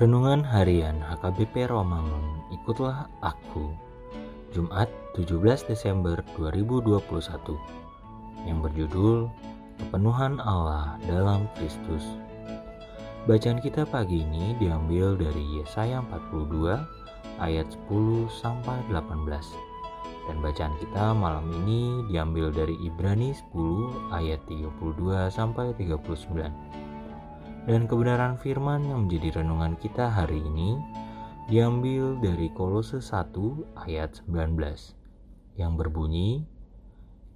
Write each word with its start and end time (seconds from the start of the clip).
Renungan 0.00 0.40
Harian 0.40 0.96
HKBP 1.04 1.68
Romangun 1.68 2.40
Ikutlah 2.48 3.04
Aku. 3.20 3.68
Jumat 4.48 4.88
17 5.12 5.44
Desember 5.68 6.24
2021 6.40 7.04
Yang 8.48 8.58
berjudul 8.64 9.28
Kepenuhan 9.76 10.40
Allah 10.40 10.96
dalam 11.04 11.44
Kristus. 11.52 12.00
Bacaan 13.28 13.60
kita 13.60 13.84
pagi 13.84 14.24
ini 14.24 14.56
diambil 14.56 15.20
dari 15.20 15.60
Yesaya 15.60 16.00
42 16.08 16.80
ayat 17.36 17.68
10 17.68 18.24
sampai 18.32 18.80
18 18.88 19.04
dan 20.32 20.36
bacaan 20.40 20.72
kita 20.80 21.12
malam 21.12 21.44
ini 21.60 22.08
diambil 22.08 22.48
dari 22.48 22.72
Ibrani 22.80 23.36
10 23.52 24.16
ayat 24.16 24.40
32 24.48 25.28
sampai 25.28 25.76
39 25.76 26.89
dan 27.70 27.86
kebenaran 27.86 28.34
firman 28.34 28.82
yang 28.82 29.06
menjadi 29.06 29.38
renungan 29.38 29.78
kita 29.78 30.10
hari 30.10 30.42
ini 30.42 30.74
diambil 31.46 32.18
dari 32.18 32.50
Kolose 32.50 32.98
1 32.98 33.30
ayat 33.86 34.26
19 34.26 34.58
yang 35.54 35.78
berbunyi 35.78 36.42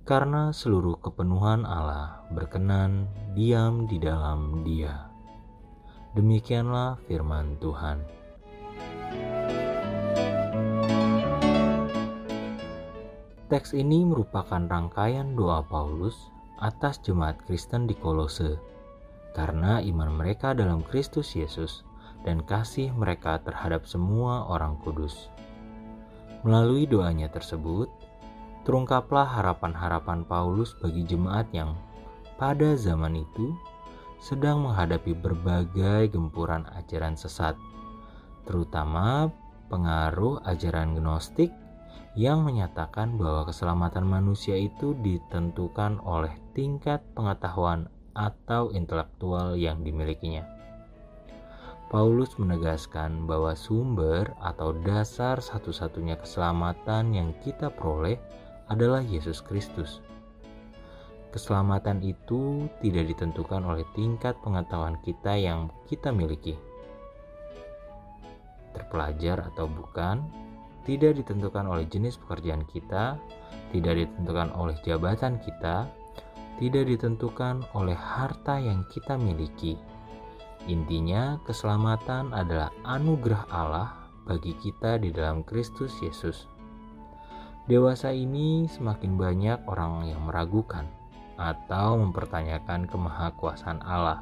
karena 0.03 0.51
seluruh 0.51 0.99
kepenuhan 0.99 1.63
Allah 1.63 2.27
berkenan 2.35 3.07
diam 3.39 3.87
di 3.87 4.03
dalam 4.03 4.67
Dia. 4.67 5.07
Demikianlah 6.19 6.99
firman 7.07 7.55
Tuhan. 7.63 8.03
Teks 13.55 13.71
ini 13.79 14.03
merupakan 14.03 14.67
rangkaian 14.67 15.39
doa 15.39 15.63
Paulus 15.63 16.19
atas 16.59 16.99
jemaat 17.07 17.39
Kristen 17.47 17.87
di 17.87 17.95
Kolose 17.95 18.74
karena 19.35 19.83
iman 19.83 20.15
mereka 20.15 20.55
dalam 20.55 20.87
Kristus 20.87 21.35
Yesus 21.35 21.83
dan 22.23 22.41
kasih 22.47 22.95
mereka 22.95 23.43
terhadap 23.43 23.85
semua 23.85 24.47
orang 24.49 24.79
kudus. 24.81 25.29
Melalui 26.47 26.89
doanya 26.89 27.29
tersebut, 27.29 27.91
terungkaplah 28.65 29.29
harapan-harapan 29.29 30.25
Paulus 30.25 30.73
bagi 30.81 31.05
jemaat 31.05 31.51
yang 31.53 31.77
pada 32.41 32.79
zaman 32.79 33.21
itu 33.21 33.53
sedang 34.23 34.65
menghadapi 34.65 35.13
berbagai 35.13 36.17
gempuran 36.17 36.65
ajaran 36.73 37.13
sesat, 37.13 37.59
terutama 38.49 39.29
pengaruh 39.69 40.41
ajaran 40.49 40.97
Gnostik 40.97 41.53
yang 42.15 42.47
menyatakan 42.47 43.19
bahwa 43.19 43.51
keselamatan 43.51 44.07
manusia 44.07 44.55
itu 44.55 44.95
ditentukan 45.03 45.99
oleh 46.07 46.33
tingkat 46.55 47.03
pengetahuan 47.13 47.91
atau 48.15 48.71
intelektual 48.71 49.59
yang 49.59 49.83
dimilikinya. 49.83 50.47
Paulus 51.95 52.35
menegaskan 52.43 53.29
bahwa 53.29 53.55
sumber 53.55 54.27
atau 54.43 54.75
dasar 54.83 55.39
satu-satunya 55.39 56.19
keselamatan 56.19 57.15
yang 57.15 57.31
kita 57.45 57.71
peroleh 57.71 58.19
adalah 58.67 58.99
Yesus 58.99 59.39
Kristus. 59.39 60.03
Keselamatan 61.31 62.03
itu 62.03 62.71
tidak 62.83 63.15
ditentukan 63.15 63.63
oleh 63.67 63.87
tingkat 63.95 64.39
pengetahuan 64.43 64.99
kita 65.03 65.35
yang 65.35 65.71
kita 65.91 66.11
miliki. 66.15 66.55
Terpelajar 68.75 69.43
atau 69.55 69.67
bukan, 69.71 70.23
tidak 70.87 71.19
ditentukan 71.19 71.67
oleh 71.67 71.87
jenis 71.91 72.19
pekerjaan 72.19 72.63
kita, 72.71 73.19
tidak 73.75 73.95
ditentukan 73.99 74.51
oleh 74.55 74.75
jabatan 74.83 75.39
kita, 75.43 75.91
tidak 76.59 76.87
ditentukan 76.87 77.67
oleh 77.75 77.97
harta 77.97 78.63
yang 78.63 78.87
kita 78.91 79.19
miliki. 79.19 79.75
Intinya, 80.71 81.37
keselamatan 81.45 82.33
adalah 82.33 82.73
anugerah 82.87 83.45
Allah 83.53 83.89
bagi 84.25 84.57
kita 84.57 84.97
di 84.97 85.13
dalam 85.13 85.45
Kristus 85.45 85.93
Yesus. 86.01 86.49
Dewasa 87.65 88.13
ini 88.13 88.69
semakin 88.69 89.17
banyak 89.17 89.59
orang 89.69 90.09
yang 90.09 90.25
meragukan 90.25 90.85
atau 91.41 91.97
mempertanyakan 92.01 92.87
kemahakuasaan 92.89 93.81
Allah, 93.83 94.21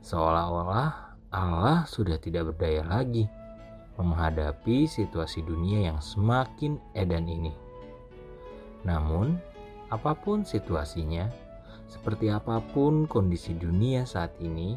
seolah-olah 0.00 0.90
Allah 1.32 1.84
sudah 1.86 2.18
tidak 2.18 2.54
berdaya 2.54 2.82
lagi 2.84 3.28
menghadapi 3.94 4.90
situasi 4.90 5.46
dunia 5.46 5.92
yang 5.92 5.98
semakin 6.02 6.82
edan 6.98 7.30
ini. 7.30 7.54
Namun, 8.82 9.38
apa 9.88 10.18
pun 10.18 10.42
situasinya, 10.42 11.30
seperti 11.94 12.26
apa 12.26 12.58
pun 12.74 13.06
kondisi 13.06 13.54
dunia 13.54 14.02
saat 14.02 14.34
ini, 14.42 14.74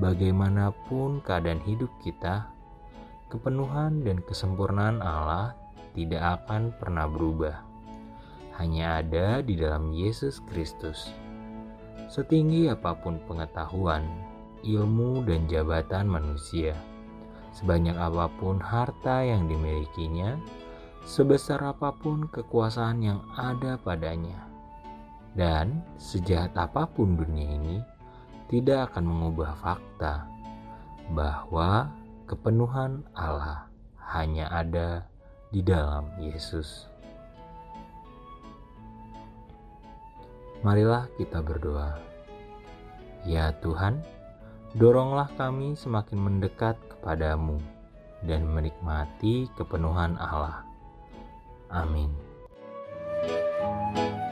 bagaimanapun 0.00 1.20
keadaan 1.20 1.60
hidup 1.68 1.92
kita, 2.00 2.48
kepenuhan 3.28 4.00
dan 4.00 4.24
kesempurnaan 4.24 5.04
Allah 5.04 5.52
tidak 5.92 6.40
akan 6.40 6.72
pernah 6.80 7.04
berubah. 7.04 7.60
Hanya 8.56 9.04
ada 9.04 9.44
di 9.44 9.60
dalam 9.60 9.92
Yesus 9.92 10.40
Kristus. 10.48 11.12
Setinggi 12.08 12.72
apa 12.72 12.96
pun 12.96 13.20
pengetahuan, 13.28 14.08
ilmu, 14.64 15.20
dan 15.28 15.44
jabatan 15.52 16.08
manusia, 16.08 16.72
sebanyak 17.52 17.94
apa 17.94 18.32
pun 18.40 18.56
harta 18.56 19.20
yang 19.20 19.44
dimilikinya, 19.44 20.40
sebesar 21.04 21.60
apa 21.60 21.92
pun 21.92 22.24
kekuasaan 22.32 23.04
yang 23.04 23.20
ada 23.36 23.76
padanya 23.76 24.47
dan 25.38 25.86
sejahat 26.02 26.50
apa 26.58 26.90
pun 26.90 27.14
dunia 27.14 27.46
ini 27.46 27.78
tidak 28.50 28.90
akan 28.90 29.06
mengubah 29.06 29.54
fakta 29.62 30.26
bahwa 31.14 31.94
kepenuhan 32.26 33.06
Allah 33.14 33.70
hanya 34.10 34.50
ada 34.50 35.06
di 35.54 35.62
dalam 35.62 36.10
Yesus. 36.18 36.90
Marilah 40.66 41.06
kita 41.14 41.38
berdoa. 41.38 42.02
Ya 43.22 43.54
Tuhan, 43.62 44.02
doronglah 44.74 45.30
kami 45.38 45.78
semakin 45.78 46.18
mendekat 46.18 46.74
kepadamu 46.90 47.62
dan 48.26 48.42
menikmati 48.42 49.46
kepenuhan 49.54 50.18
Allah. 50.18 50.66
Amin. 51.70 52.10
thank 53.18 54.22
you 54.22 54.27